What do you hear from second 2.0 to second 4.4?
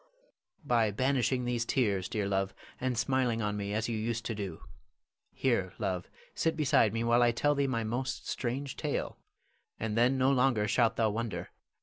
dear love, and smiling on me as you used to